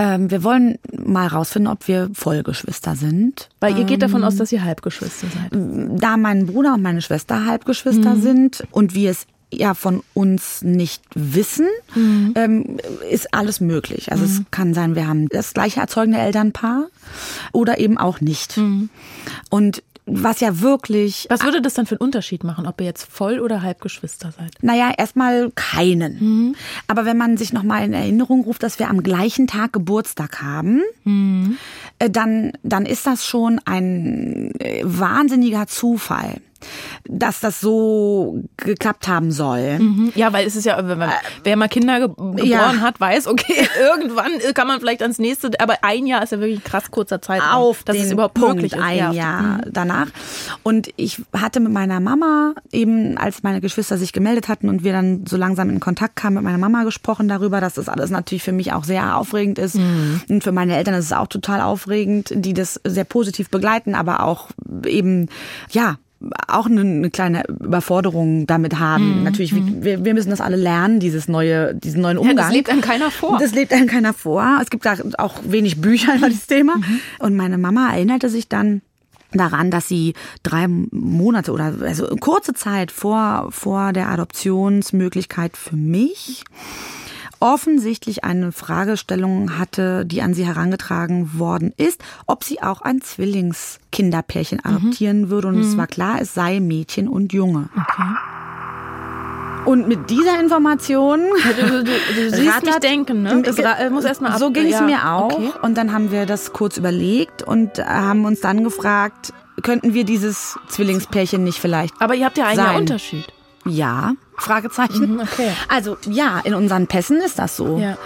[0.00, 3.50] Ähm, wir wollen mal rausfinden, ob wir Vollgeschwister sind.
[3.60, 6.00] Weil ihr geht davon aus, ähm, dass ihr Halbgeschwister seid.
[6.00, 8.22] Da mein Bruder und meine Schwester Halbgeschwister mhm.
[8.22, 12.32] sind und wir es ja von uns nicht wissen, mhm.
[12.34, 12.76] ähm,
[13.10, 14.10] ist alles möglich.
[14.10, 14.30] Also mhm.
[14.30, 16.86] es kann sein, wir haben das gleiche erzeugende Elternpaar
[17.52, 18.56] oder eben auch nicht.
[18.56, 18.88] Mhm.
[19.50, 21.26] Und was ja wirklich.
[21.30, 24.52] Was würde das dann für einen Unterschied machen, ob ihr jetzt Voll- oder Halbgeschwister seid?
[24.62, 26.18] Naja, erstmal keinen.
[26.20, 26.56] Mhm.
[26.86, 30.82] Aber wenn man sich nochmal in Erinnerung ruft, dass wir am gleichen Tag Geburtstag haben,
[31.04, 31.56] mhm.
[31.98, 36.40] dann, dann ist das schon ein äh, wahnsinniger Zufall
[37.08, 39.78] dass das so geklappt haben soll.
[39.78, 40.12] Mhm.
[40.14, 41.10] Ja, weil es ist ja, wenn man,
[41.44, 42.80] wer mal Kinder ge geboren ja.
[42.80, 46.60] hat, weiß, okay, irgendwann kann man vielleicht ans nächste, aber ein Jahr ist ja wirklich
[46.60, 47.40] ein krass kurzer Zeit.
[47.52, 48.80] Auf das ist überhaupt Punkt möglich ist.
[48.80, 49.12] ein ja.
[49.12, 49.60] Jahr mhm.
[49.72, 50.08] danach.
[50.62, 54.92] Und ich hatte mit meiner Mama eben, als meine Geschwister sich gemeldet hatten und wir
[54.92, 58.42] dann so langsam in Kontakt kamen, mit meiner Mama gesprochen darüber, dass das alles natürlich
[58.42, 59.76] für mich auch sehr aufregend ist.
[59.76, 60.22] Mhm.
[60.28, 64.22] Und für meine Eltern ist es auch total aufregend, die das sehr positiv begleiten, aber
[64.22, 64.50] auch
[64.84, 65.28] eben,
[65.70, 65.96] ja,
[66.48, 69.18] auch eine, eine kleine Überforderung damit haben.
[69.18, 69.24] Mhm.
[69.24, 69.82] Natürlich, mhm.
[69.82, 72.36] wir, wir müssen das alle lernen, dieses neue, diesen neuen Umgang.
[72.36, 73.38] Ja, das lebt einem keiner vor.
[73.38, 74.58] Das lebt einem keiner vor.
[74.62, 74.86] Es gibt
[75.18, 76.76] auch wenig Bücher über das Thema.
[76.76, 77.00] Mhm.
[77.20, 78.82] Und meine Mama erinnerte sich dann
[79.32, 86.44] daran, dass sie drei Monate oder also kurze Zeit vor, vor der Adoptionsmöglichkeit für mich
[87.40, 94.60] offensichtlich eine Fragestellung hatte, die an sie herangetragen worden ist, ob sie auch ein Zwillingskinderpärchen
[94.62, 94.70] mhm.
[94.70, 95.48] adoptieren würde.
[95.48, 95.62] Und mhm.
[95.62, 97.70] es war klar, es sei Mädchen und Junge.
[97.74, 98.14] Okay.
[99.64, 101.20] Und mit dieser Information.
[101.58, 103.42] du, du, du siehst mich denken, ne?
[103.42, 103.56] Das
[103.90, 104.82] muss erstmal So ging es ja.
[104.82, 105.32] mir auch.
[105.32, 105.50] Okay.
[105.62, 109.32] Und dann haben wir das kurz überlegt und haben uns dann gefragt,
[109.62, 111.94] könnten wir dieses Zwillingspärchen nicht vielleicht.
[112.00, 112.76] Aber ihr habt ja einen sein?
[112.76, 113.26] Unterschied.
[113.66, 115.14] Ja, Fragezeichen.
[115.14, 115.50] Mhm, okay.
[115.68, 117.78] Also ja, in unseren Pässen ist das so.
[117.78, 117.96] Ja.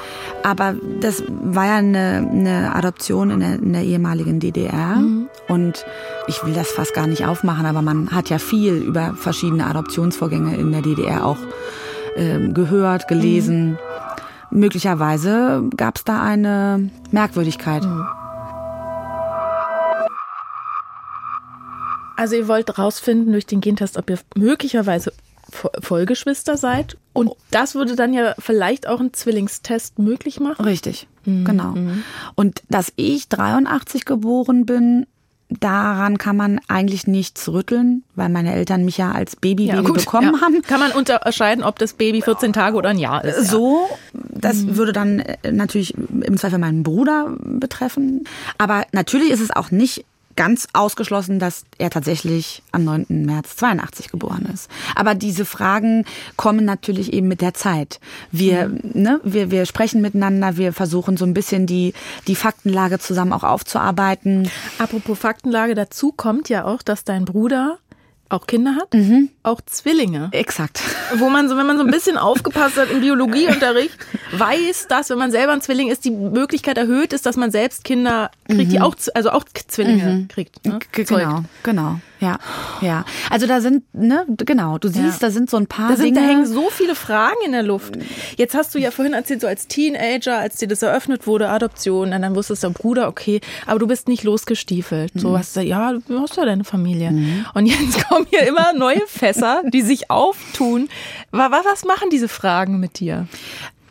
[0.42, 4.96] Aber das war ja eine, eine Adoption in der, in der ehemaligen DDR.
[4.96, 5.28] Mhm.
[5.48, 5.84] Und
[6.26, 10.56] ich will das fast gar nicht aufmachen, aber man hat ja viel über verschiedene Adoptionsvorgänge
[10.56, 11.38] in der DDR auch
[12.16, 13.70] äh, gehört, gelesen.
[13.70, 13.78] Mhm.
[14.50, 17.84] Möglicherweise gab es da eine Merkwürdigkeit.
[17.84, 18.06] Mhm.
[22.16, 25.12] Also ihr wollt rausfinden durch den Gentest, ob ihr möglicherweise
[25.80, 26.96] Vollgeschwister seid.
[27.12, 30.64] Und das würde dann ja vielleicht auch einen Zwillingstest möglich machen.
[30.64, 31.44] Richtig, mhm.
[31.44, 31.72] genau.
[31.72, 32.02] Mhm.
[32.34, 35.06] Und dass ich 83 geboren bin,
[35.60, 40.34] daran kann man eigentlich nichts rütteln, weil meine Eltern mich ja als Baby, ja, bekommen
[40.34, 40.40] ja.
[40.40, 40.62] haben.
[40.62, 43.50] Kann man unterscheiden, ob das Baby 14 Tage oder ein Jahr ist.
[43.50, 44.76] So, das mhm.
[44.76, 48.24] würde dann äh, natürlich im Zweifel meinen Bruder betreffen.
[48.58, 50.04] Aber natürlich ist es auch nicht
[50.36, 53.06] ganz ausgeschlossen, dass er tatsächlich am 9.
[53.08, 54.70] März 82 geboren ist.
[54.94, 56.04] Aber diese Fragen
[56.36, 58.00] kommen natürlich eben mit der Zeit.
[58.30, 58.80] Wir, mhm.
[58.94, 61.94] ne, wir, wir sprechen miteinander, wir versuchen so ein bisschen die,
[62.26, 64.50] die Faktenlage zusammen auch aufzuarbeiten.
[64.78, 67.78] Apropos Faktenlage, dazu kommt ja auch, dass dein Bruder
[68.34, 69.30] auch Kinder hat, mhm.
[69.42, 70.28] auch Zwillinge.
[70.32, 70.82] Exakt.
[71.16, 73.96] Wo man so, wenn man so ein bisschen aufgepasst hat im Biologieunterricht,
[74.38, 77.84] weiß, dass wenn man selber ein Zwilling ist, die Möglichkeit erhöht ist, dass man selbst
[77.84, 78.70] Kinder kriegt, mhm.
[78.70, 80.28] die auch, also auch Zwillinge mhm.
[80.28, 80.64] kriegt.
[80.66, 80.78] Ne?
[80.92, 81.98] Genau, genau.
[82.24, 82.38] Ja,
[82.80, 83.04] ja.
[83.28, 85.28] Also da sind, ne, genau, du siehst, ja.
[85.28, 86.20] da sind so ein paar da sind, Dinge.
[86.20, 87.98] Da hängen so viele Fragen in der Luft.
[88.36, 92.12] Jetzt hast du ja vorhin erzählt, so als Teenager, als dir das eröffnet wurde, Adoption,
[92.12, 95.14] und dann wusstest du, Bruder, okay, aber du bist nicht losgestiefelt.
[95.14, 95.18] Mhm.
[95.18, 97.10] So hast du, ja, du hast ja deine Familie.
[97.10, 97.46] Mhm.
[97.52, 100.88] Und jetzt kommen hier immer neue Fässer, die sich auftun.
[101.30, 103.26] Was machen diese Fragen mit dir?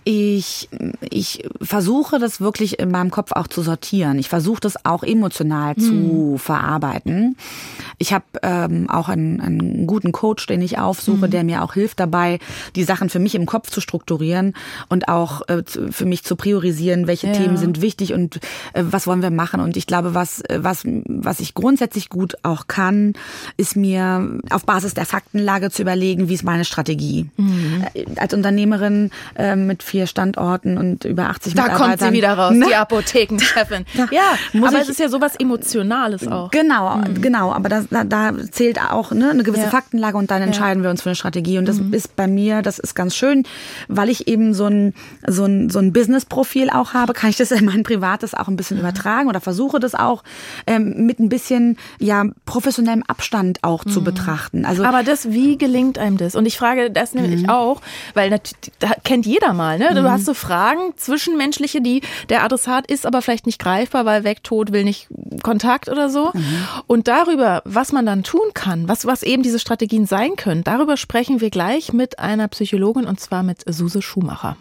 [0.06, 0.70] Ich,
[1.10, 4.20] ich versuche das wirklich in meinem Kopf auch zu sortieren.
[4.20, 5.82] Ich versuche das auch emotional hm.
[5.82, 7.38] zu verarbeiten.
[7.98, 11.32] Ich habe ähm, auch einen, einen guten Coach, den ich aufsuche, hm.
[11.32, 12.40] der mir auch hilft dabei,
[12.76, 14.54] die Sachen für mich im Kopf zu strukturieren
[14.90, 17.34] und auch äh, für mich zu priorisieren, welche ja.
[17.34, 18.38] Themen sind wichtig und
[18.74, 19.62] äh, was wollen wir machen.
[19.62, 23.14] Und ich glaube, was, äh, was, was ich grundsätzlich gut auch kann,
[23.58, 27.30] ist mir auf Basis der Faktenlage zu überlegen, wie ist meine Strategie.
[27.38, 27.73] Mhm.
[28.18, 31.92] Als Unternehmerin äh, mit vier Standorten und über 80 da Mitarbeitern.
[31.92, 32.66] Da kommt sie wieder raus, ne?
[32.68, 33.86] die Apothekenchefin.
[34.12, 36.52] ja, aber es ist ja sowas Emotionales auch.
[36.52, 37.22] Genau, mhm.
[37.22, 37.52] genau.
[37.52, 39.70] Aber das, da, da zählt auch ne, eine gewisse ja.
[39.70, 40.88] Faktenlage und dann entscheiden ja.
[40.88, 41.58] wir uns für eine Strategie.
[41.58, 41.94] Und das mhm.
[41.94, 43.44] ist bei mir, das ist ganz schön,
[43.88, 44.94] weil ich eben so ein,
[45.28, 48.56] so ein, so ein Business-Profil auch habe, kann ich das in mein Privates auch ein
[48.56, 50.24] bisschen übertragen oder versuche das auch
[50.68, 54.06] ähm, mit ein bisschen ja professionellem Abstand auch zu mhm.
[54.06, 54.66] betrachten.
[54.66, 56.36] Also aber das, wie gelingt einem das?
[56.36, 57.50] Und ich frage das nämlich mhm.
[57.74, 57.82] Auch,
[58.14, 58.42] weil das
[59.04, 59.78] kennt jeder mal.
[59.78, 59.94] Ne?
[59.94, 60.12] Du mhm.
[60.12, 64.72] hast so Fragen zwischenmenschliche, die der Adressat ist aber vielleicht nicht greifbar, weil weg, tot,
[64.72, 65.08] will nicht
[65.42, 66.32] Kontakt oder so.
[66.34, 66.68] Mhm.
[66.88, 70.98] Und darüber, was man dann tun kann, was, was eben diese Strategien sein können, darüber
[70.98, 74.58] sprechen wir gleich mit einer Psychologin und zwar mit Suse Schumacher.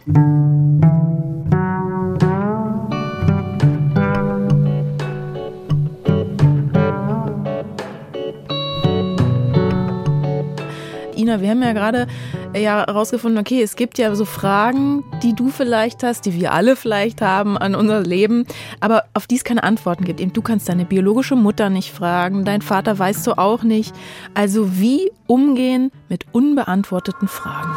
[11.15, 12.07] Ina, wir haben ja gerade
[12.55, 16.75] ja herausgefunden, okay, es gibt ja so Fragen, die du vielleicht hast, die wir alle
[16.75, 18.45] vielleicht haben an unser Leben,
[18.79, 20.19] aber auf die es keine Antworten gibt.
[20.19, 23.93] Eben, du kannst deine biologische Mutter nicht fragen, dein Vater weißt du auch nicht.
[24.33, 27.75] Also wie umgehen mit unbeantworteten Fragen?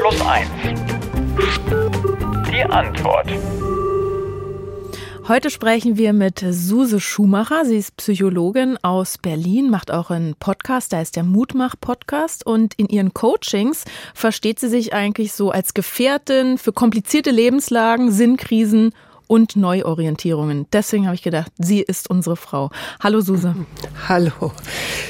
[0.00, 0.48] Plus eins.
[2.50, 3.28] Die Antwort.
[5.28, 7.64] Heute sprechen wir mit Suse Schumacher.
[7.64, 12.46] Sie ist Psychologin aus Berlin, macht auch einen Podcast, da ist der Mutmach-Podcast.
[12.46, 13.84] Und in ihren Coachings
[14.14, 18.92] versteht sie sich eigentlich so als Gefährtin für komplizierte Lebenslagen, Sinnkrisen
[19.26, 20.66] und Neuorientierungen.
[20.72, 22.70] Deswegen habe ich gedacht, sie ist unsere Frau.
[23.02, 23.56] Hallo Suse.
[24.08, 24.52] Hallo.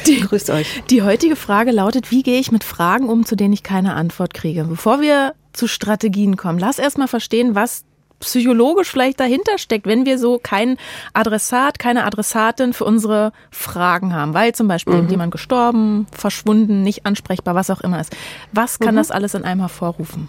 [0.06, 0.82] Die, Grüßt euch.
[0.88, 4.32] Die heutige Frage lautet, wie gehe ich mit Fragen um, zu denen ich keine Antwort
[4.32, 4.64] kriege?
[4.64, 7.84] Bevor wir zu Strategien kommen, lass erst mal verstehen, was
[8.20, 10.78] psychologisch vielleicht dahinter steckt, wenn wir so kein
[11.12, 15.08] Adressat, keine Adressatin für unsere Fragen haben, weil zum Beispiel mhm.
[15.08, 18.14] jemand gestorben, verschwunden, nicht ansprechbar, was auch immer ist.
[18.52, 18.98] Was kann mhm.
[18.98, 20.28] das alles in einem hervorrufen?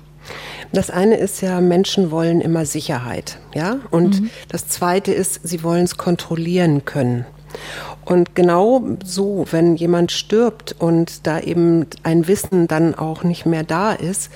[0.74, 3.78] Das eine ist ja, Menschen wollen immer Sicherheit, ja.
[3.92, 4.30] Und mhm.
[4.50, 7.26] das zweite ist, sie wollen es kontrollieren können.
[8.04, 13.64] Und genau so, wenn jemand stirbt und da eben ein Wissen dann auch nicht mehr
[13.64, 14.32] da ist,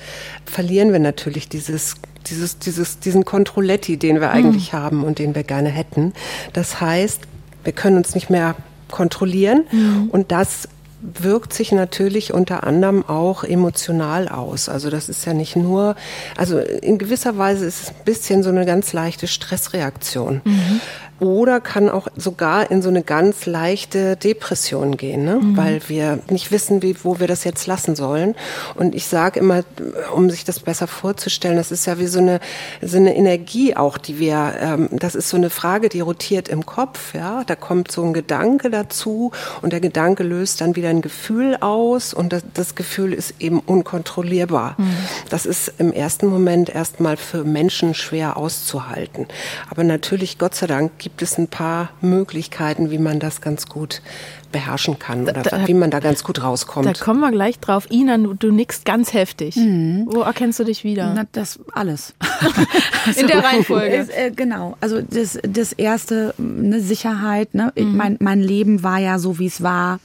[0.46, 1.96] verlieren wir natürlich dieses
[2.28, 4.78] dieses, dieses, diesen Controletti, den wir eigentlich mhm.
[4.78, 6.14] haben und den wir gerne hätten.
[6.54, 7.22] Das heißt,
[7.64, 8.56] wir können uns nicht mehr
[8.90, 10.10] kontrollieren mhm.
[10.12, 10.68] und das
[11.02, 14.70] wirkt sich natürlich unter anderem auch emotional aus.
[14.70, 15.96] Also das ist ja nicht nur,
[16.38, 20.42] also in gewisser Weise ist es ein bisschen so eine ganz leichte Stressreaktion.
[20.44, 20.82] Mhm
[21.22, 25.36] oder kann auch sogar in so eine ganz leichte Depression gehen, ne?
[25.36, 25.56] Mhm.
[25.56, 28.34] weil wir nicht wissen, wie, wo wir das jetzt lassen sollen.
[28.74, 29.64] Und ich sage immer,
[30.16, 32.40] um sich das besser vorzustellen, das ist ja wie so eine,
[32.82, 36.66] so eine Energie auch, die wir, ähm, das ist so eine Frage, die rotiert im
[36.66, 37.14] Kopf.
[37.14, 37.44] Ja?
[37.46, 39.32] Da kommt so ein Gedanke dazu
[39.62, 43.60] und der Gedanke löst dann wieder ein Gefühl aus und das, das Gefühl ist eben
[43.60, 44.74] unkontrollierbar.
[44.80, 44.96] Mhm.
[45.30, 49.28] Das ist im ersten Moment erstmal für Menschen schwer auszuhalten.
[49.70, 53.68] Aber natürlich, Gott sei Dank, gibt gibt es ein paar Möglichkeiten, wie man das ganz
[53.68, 54.02] gut
[54.52, 56.88] beherrschen kann oder da, wie man da ganz gut rauskommt.
[56.88, 57.90] Da kommen wir gleich drauf.
[57.92, 59.58] Ina, du, du nickst ganz heftig.
[59.58, 60.08] Mhm.
[60.10, 61.14] Wo erkennst du dich wieder?
[61.14, 62.14] Na, das alles.
[63.18, 63.96] In der Reihenfolge.
[63.96, 64.78] Ist, äh, genau.
[64.80, 67.54] Also das, das erste, eine Sicherheit.
[67.54, 67.74] Ne?
[67.76, 67.98] Mhm.
[67.98, 70.00] Mein, mein Leben war ja so, wie es war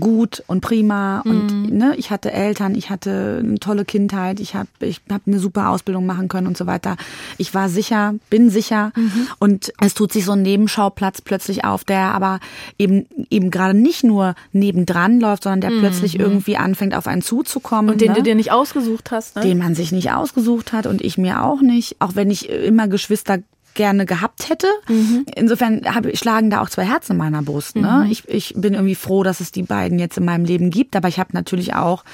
[0.00, 1.76] gut und prima und mhm.
[1.76, 5.68] ne, ich hatte Eltern, ich hatte eine tolle Kindheit, ich habe ich hab eine super
[5.68, 6.96] Ausbildung machen können und so weiter.
[7.36, 9.28] Ich war sicher, bin sicher mhm.
[9.38, 12.40] und es tut sich so ein Nebenschauplatz plötzlich auf, der aber
[12.78, 15.80] eben eben gerade nicht nur nebendran läuft, sondern der mhm.
[15.80, 18.16] plötzlich irgendwie anfängt auf einen zuzukommen und den ne?
[18.16, 19.42] du dir nicht ausgesucht hast, ne?
[19.42, 22.88] den man sich nicht ausgesucht hat und ich mir auch nicht, auch wenn ich immer
[22.88, 23.38] Geschwister
[23.74, 24.68] gerne gehabt hätte.
[24.88, 25.26] Mhm.
[25.34, 27.76] Insofern habe, schlagen da auch zwei Herzen in meiner Brust.
[27.76, 28.04] Ne?
[28.04, 28.10] Mhm.
[28.10, 31.08] Ich, ich bin irgendwie froh, dass es die beiden jetzt in meinem Leben gibt, aber
[31.08, 32.04] ich habe natürlich auch,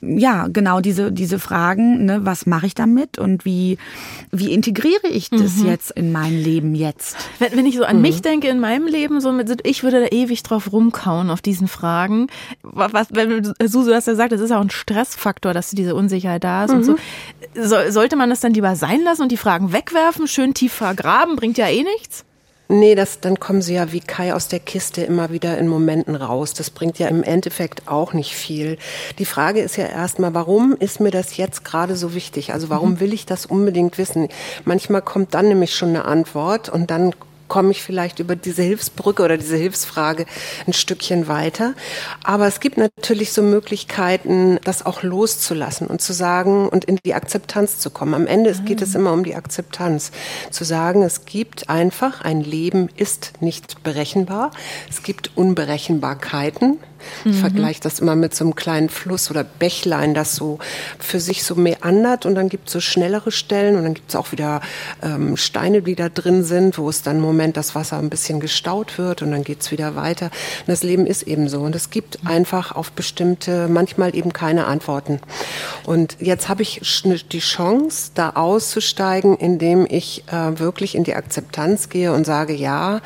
[0.00, 2.24] ja, genau diese, diese Fragen, ne?
[2.24, 3.78] was mache ich damit und wie,
[4.30, 5.66] wie integriere ich das mhm.
[5.66, 7.16] jetzt in mein Leben jetzt?
[7.38, 8.22] Wenn, wenn ich so an mich mhm.
[8.22, 12.28] denke in meinem Leben, so mit, ich würde da ewig drauf rumkauen auf diesen Fragen.
[12.62, 16.64] Was, wenn Susu hast ja gesagt, das ist auch ein Stressfaktor, dass diese Unsicherheit da
[16.64, 16.92] ist und so.
[16.92, 16.98] Mhm.
[17.54, 17.76] so.
[17.90, 21.05] Sollte man das dann lieber sein lassen und die Fragen wegwerfen, schön tief vergraben?
[21.06, 22.24] Graben bringt ja eh nichts.
[22.68, 26.16] Nee, das, dann kommen sie ja wie Kai aus der Kiste immer wieder in Momenten
[26.16, 26.52] raus.
[26.52, 28.76] Das bringt ja im Endeffekt auch nicht viel.
[29.20, 32.52] Die Frage ist ja erstmal, warum ist mir das jetzt gerade so wichtig?
[32.52, 33.00] Also warum mhm.
[33.00, 34.28] will ich das unbedingt wissen?
[34.64, 37.14] Manchmal kommt dann nämlich schon eine Antwort und dann
[37.48, 40.26] komme ich vielleicht über diese Hilfsbrücke oder diese Hilfsfrage
[40.66, 41.74] ein Stückchen weiter.
[42.24, 47.14] Aber es gibt natürlich so Möglichkeiten, das auch loszulassen und zu sagen und in die
[47.14, 48.14] Akzeptanz zu kommen.
[48.14, 50.12] Am Ende geht es immer um die Akzeptanz.
[50.50, 54.50] Zu sagen, es gibt einfach, ein Leben ist nicht berechenbar.
[54.88, 56.78] Es gibt Unberechenbarkeiten
[57.24, 60.58] Ich vergleiche das immer mit so einem kleinen Fluss oder Bächlein, das so
[60.98, 64.16] für sich so meandert und dann gibt es so schnellere Stellen und dann gibt es
[64.16, 64.60] auch wieder
[65.02, 68.40] ähm, Steine, die da drin sind, wo es dann im Moment das Wasser ein bisschen
[68.40, 70.26] gestaut wird und dann geht es wieder weiter.
[70.26, 74.66] Und das Leben ist eben so und es gibt einfach auf bestimmte, manchmal eben keine
[74.66, 75.20] Antworten.
[75.84, 76.80] Und jetzt habe ich
[77.32, 83.00] die Chance, da auszusteigen, indem ich äh, wirklich in die Akzeptanz gehe und sage, ja,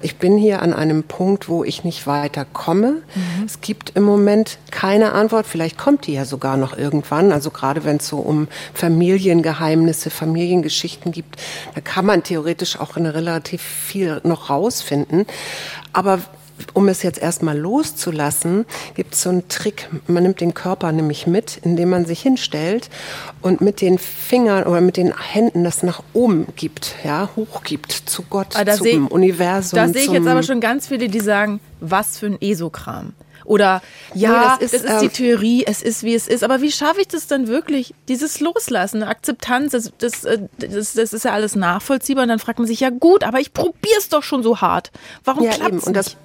[0.00, 3.02] ich bin hier an einem Punkt, wo ich nicht weiterkomme.
[3.14, 3.33] Mhm.
[3.44, 5.46] Es gibt im Moment keine Antwort.
[5.46, 7.32] Vielleicht kommt die ja sogar noch irgendwann.
[7.32, 11.40] Also gerade wenn es so um Familiengeheimnisse, Familiengeschichten gibt,
[11.74, 15.26] da kann man theoretisch auch eine relativ viel noch rausfinden.
[15.92, 16.20] Aber
[16.72, 19.88] um es jetzt erstmal loszulassen, gibt es so einen Trick.
[20.06, 22.90] Man nimmt den Körper nämlich mit, indem man sich hinstellt
[23.42, 28.22] und mit den Fingern oder mit den Händen das nach oben gibt, ja, hochgibt zu
[28.22, 29.76] Gott, ah, zum seh, Universum.
[29.76, 33.12] Da sehe ich jetzt aber schon ganz viele, die sagen, was für ein Esokram.
[33.44, 33.82] Oder
[34.14, 36.42] ja, nee, das, ist, das ist die ähm, Theorie, es ist wie es ist.
[36.42, 37.94] Aber wie schaffe ich das dann wirklich?
[38.08, 42.22] Dieses Loslassen, Akzeptanz, das, das, äh, das, das ist ja alles nachvollziehbar.
[42.22, 44.90] Und dann fragt man sich, ja gut, aber ich probiere es doch schon so hart.
[45.24, 46.16] Warum ja, klappt es nicht?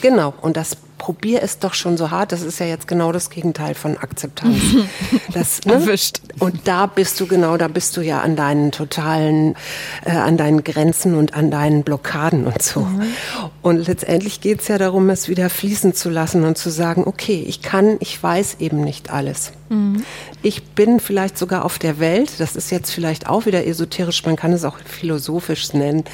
[0.00, 2.32] Genau, und das probier es doch schon so hart.
[2.32, 4.56] Das ist ja jetzt genau das Gegenteil von Akzeptanz.
[5.32, 5.74] Das, ne?
[5.74, 6.20] Erwischt.
[6.38, 9.56] Und da bist du genau, da bist du ja an deinen totalen,
[10.04, 12.80] äh, an deinen Grenzen und an deinen Blockaden und so.
[12.80, 13.02] Mhm.
[13.60, 17.44] Und letztendlich geht es ja darum, es wieder fließen zu lassen und zu sagen, okay,
[17.46, 19.52] ich kann, ich weiß eben nicht alles.
[19.68, 20.04] Mhm.
[20.42, 24.36] Ich bin vielleicht sogar auf der Welt, das ist jetzt vielleicht auch wieder esoterisch, man
[24.36, 26.04] kann es auch philosophisch nennen.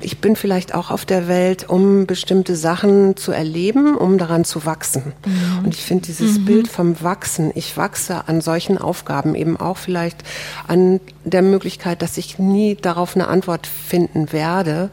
[0.00, 4.66] Ich bin vielleicht auch auf der Welt, um bestimmte Sachen zu erleben, um daran zu
[4.66, 5.12] wachsen.
[5.24, 5.64] Mhm.
[5.64, 6.44] Und ich finde dieses mhm.
[6.44, 10.22] Bild vom Wachsen, ich wachse an solchen Aufgaben eben auch vielleicht
[10.66, 14.90] an der Möglichkeit, dass ich nie darauf eine Antwort finden werde.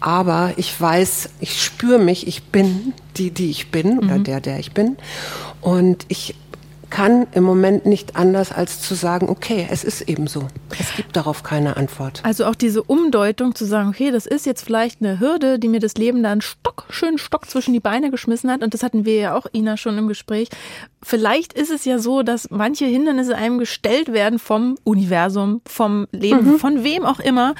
[0.00, 4.24] Aber ich weiß, ich spüre mich, ich bin die, die ich bin oder mhm.
[4.24, 4.96] der, der ich bin.
[5.60, 6.34] Und ich
[6.92, 10.46] kann im Moment nicht anders, als zu sagen, okay, es ist eben so.
[10.78, 12.20] Es gibt darauf keine Antwort.
[12.22, 15.80] Also auch diese Umdeutung zu sagen, okay, das ist jetzt vielleicht eine Hürde, die mir
[15.80, 18.62] das Leben da einen Stock, schönen Stock zwischen die Beine geschmissen hat.
[18.62, 20.50] Und das hatten wir ja auch, Ina, schon im Gespräch.
[21.02, 26.52] Vielleicht ist es ja so, dass manche Hindernisse einem gestellt werden vom Universum, vom Leben,
[26.52, 26.58] mhm.
[26.58, 27.54] von wem auch immer,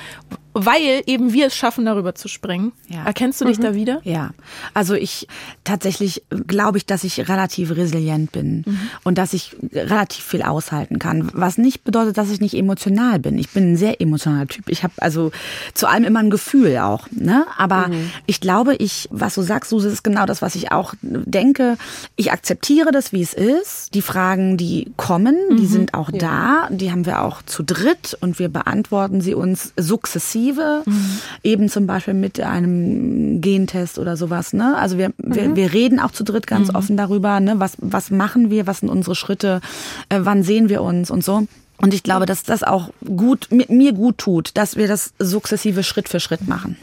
[0.55, 2.73] weil eben wir es schaffen, darüber zu springen.
[2.89, 3.05] Ja.
[3.05, 3.63] Erkennst du dich mhm.
[3.63, 4.01] da wieder?
[4.05, 4.31] Ja.
[4.75, 5.27] Also ich
[5.65, 8.79] tatsächlich glaube ich, dass ich relativ resilient bin mhm.
[9.05, 11.31] und dass ich relativ viel aushalten kann.
[11.33, 13.39] Was nicht bedeutet, dass ich nicht emotional bin.
[13.39, 14.69] Ich bin ein sehr emotionaler Typ.
[14.69, 15.33] Ich habe also
[15.73, 17.09] zu allem immer ein Gefühl auch.
[17.11, 17.47] Ne?
[17.57, 18.11] Aber mhm.
[18.27, 21.79] ich glaube, ich, was du sagst, Suse, ist genau das, was ich auch denke.
[22.17, 23.95] Ich akzeptiere das, wie es ist.
[23.95, 25.67] Die Fragen, die kommen, die mhm.
[25.67, 26.19] sind auch ja.
[26.19, 26.69] da.
[26.71, 31.19] Die haben wir auch zu dritt und wir beantworten sie uns sukzessiv Alternative, mhm.
[31.43, 34.53] eben zum Beispiel mit einem Gentest oder sowas.
[34.53, 34.77] Ne?
[34.77, 35.35] Also wir, mhm.
[35.35, 36.77] wir, wir reden auch zu dritt ganz mhm.
[36.77, 37.55] offen darüber, ne?
[37.59, 39.61] was, was machen wir, was sind unsere Schritte,
[40.09, 41.47] äh, wann sehen wir uns und so.
[41.79, 46.09] Und ich glaube, dass das auch gut, mir gut tut, dass wir das sukzessive Schritt
[46.09, 46.77] für Schritt machen.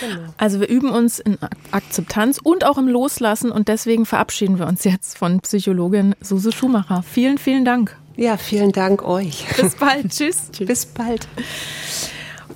[0.00, 0.20] Genau.
[0.36, 1.38] Also wir üben uns in
[1.70, 7.02] Akzeptanz und auch im Loslassen und deswegen verabschieden wir uns jetzt von Psychologin Suse Schumacher.
[7.08, 7.96] Vielen, vielen Dank.
[8.16, 9.44] Ja, vielen Dank euch.
[9.56, 10.08] Bis bald.
[10.10, 10.50] Tschüss.
[10.52, 10.66] Tschüss.
[10.66, 11.26] Bis bald.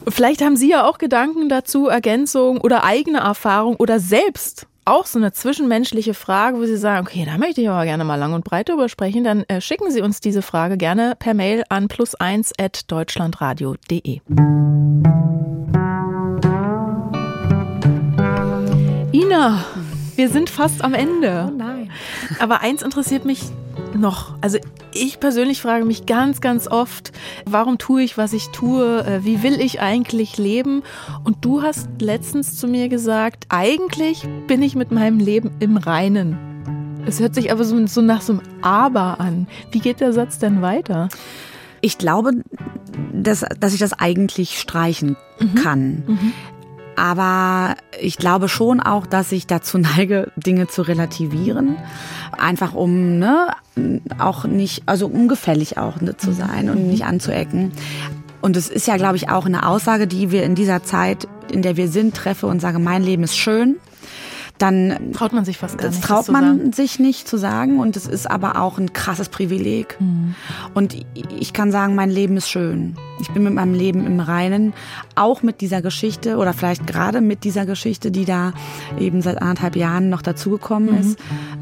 [0.07, 5.19] Vielleicht haben Sie ja auch Gedanken dazu, Ergänzungen oder eigene Erfahrung oder selbst auch so
[5.19, 8.45] eine zwischenmenschliche Frage, wo Sie sagen, okay, da möchte ich aber gerne mal lang und
[8.45, 12.53] breit drüber sprechen, dann äh, schicken Sie uns diese Frage gerne per Mail an plus1
[12.59, 14.21] at deutschlandradio.de.
[19.19, 19.65] Ina,
[20.15, 21.49] wir sind fast am Ende.
[21.49, 21.91] Oh nein.
[22.39, 23.43] Aber eins interessiert mich
[23.97, 24.35] noch.
[24.41, 24.59] Also
[24.95, 27.11] ich persönlich frage mich ganz, ganz oft,
[27.45, 29.05] warum tue ich, was ich tue?
[29.05, 30.85] Äh, wie will ich eigentlich leben?
[31.25, 36.39] Und du hast letztens zu mir gesagt, eigentlich bin ich mit meinem Leben im Reinen.
[37.05, 39.49] Es hört sich aber so, so nach so einem Aber an.
[39.73, 41.09] Wie geht der Satz denn weiter?
[41.81, 42.33] Ich glaube,
[43.13, 45.55] dass, dass ich das eigentlich streichen mhm.
[45.57, 46.05] kann.
[46.07, 46.33] Mhm.
[46.99, 51.77] Aber ich glaube schon auch, dass ich dazu neige, Dinge zu relativieren.
[52.37, 53.49] Einfach um ne,
[54.19, 57.73] auch nicht, also ungefällig auch ne, zu sein und nicht anzuecken.
[58.41, 61.63] Und es ist ja, glaube ich, auch eine Aussage, die wir in dieser Zeit, in
[61.63, 63.77] der wir sind, treffe und sage, mein Leben ist schön
[64.59, 66.03] dann traut man sich fast gar nicht.
[66.03, 69.97] Das traut man sich nicht zu sagen und es ist aber auch ein krasses Privileg.
[70.01, 70.35] Mhm.
[70.75, 70.97] Und
[71.39, 72.97] ich kann sagen, mein Leben ist schön.
[73.21, 74.73] Ich bin mit meinem Leben im Reinen,
[75.15, 78.53] auch mit dieser Geschichte oder vielleicht gerade mit dieser Geschichte, die da
[78.99, 80.99] eben seit anderthalb Jahren noch dazugekommen mhm.
[80.99, 81.19] ist.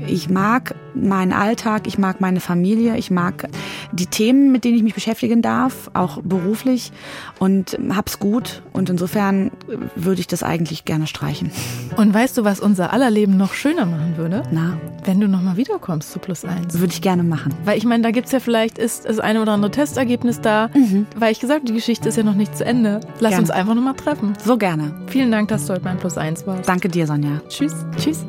[0.07, 3.49] Ich mag meinen Alltag, ich mag meine Familie, ich mag
[3.93, 6.93] die Themen, mit denen ich mich beschäftigen darf, auch beruflich
[7.39, 8.63] und hab's gut.
[8.73, 9.51] Und insofern
[9.95, 11.51] würde ich das eigentlich gerne streichen.
[11.97, 14.43] Und weißt du, was unser aller Leben noch schöner machen würde?
[14.51, 14.79] Na?
[15.05, 16.79] Wenn du nochmal wiederkommst zu Plus Eins.
[16.79, 17.55] Würde ich gerne machen.
[17.65, 20.69] Weil ich meine, da gibt's ja vielleicht, ist das eine oder andere Testergebnis da.
[20.75, 21.07] Mhm.
[21.17, 23.01] Weil ich gesagt, die Geschichte ist ja noch nicht zu Ende.
[23.21, 23.43] Lass gerne.
[23.43, 24.35] uns einfach nochmal treffen.
[24.45, 24.95] So gerne.
[25.07, 26.69] Vielen Dank, dass du heute mein Plus Eins warst.
[26.69, 27.41] Danke dir, Sonja.
[27.49, 27.75] Tschüss.
[27.97, 28.25] Tschüss.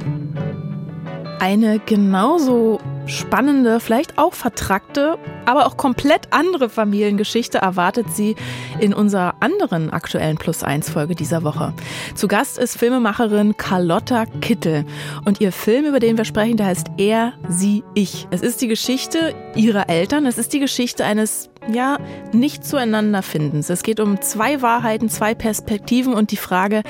[1.40, 8.36] Eine genauso spannende, vielleicht auch vertrackte, aber auch komplett andere Familiengeschichte erwartet sie
[8.80, 11.74] in unserer anderen aktuellen Plus 1 Folge dieser Woche.
[12.16, 14.86] Zu Gast ist Filmemacherin Carlotta Kittel
[15.26, 18.28] und ihr Film, über den wir sprechen, der heißt Er, Sie, Ich.
[18.32, 21.98] Es ist die Geschichte ihrer Eltern, es ist die Geschichte eines ja,
[22.34, 23.70] nicht zueinander findens.
[23.70, 26.84] Es geht um zwei Wahrheiten, zwei Perspektiven und die Frage,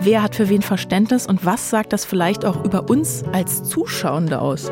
[0.00, 4.40] wer hat für wen Verständnis und was sagt das vielleicht auch über uns als Zuschauende
[4.40, 4.70] aus?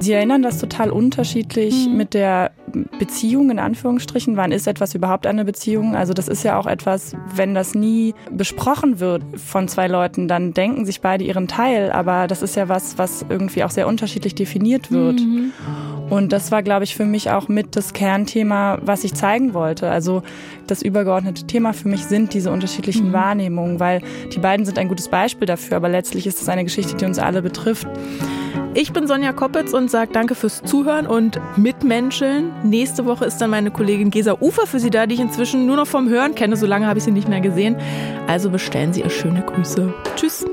[0.00, 1.96] Sie erinnern das total unterschiedlich mhm.
[1.96, 2.52] mit der
[2.98, 4.36] Beziehung in Anführungsstrichen.
[4.36, 5.96] Wann ist etwas überhaupt eine Beziehung?
[5.96, 10.54] Also das ist ja auch etwas, wenn das nie besprochen wird von zwei Leuten, dann
[10.54, 11.90] denken sich beide ihren Teil.
[11.90, 15.20] Aber das ist ja was, was irgendwie auch sehr unterschiedlich definiert wird.
[15.20, 15.52] Mhm.
[16.10, 19.90] Und das war, glaube ich, für mich auch mit das Kernthema, was ich zeigen wollte.
[19.90, 20.22] Also
[20.66, 23.12] das übergeordnete Thema für mich sind diese unterschiedlichen mhm.
[23.12, 24.00] Wahrnehmungen, weil
[24.32, 27.18] die beiden sind ein gutes Beispiel dafür, aber letztlich ist es eine Geschichte, die uns
[27.18, 27.86] alle betrifft.
[28.80, 32.52] Ich bin Sonja Koppitz und sage danke fürs Zuhören und Mitmenscheln.
[32.62, 35.74] Nächste Woche ist dann meine Kollegin Gesa Ufer für Sie da, die ich inzwischen nur
[35.74, 36.56] noch vom Hören kenne.
[36.56, 37.74] So lange habe ich sie nicht mehr gesehen.
[38.28, 39.92] Also bestellen Sie ihr schöne Grüße.
[40.14, 40.46] Tschüss.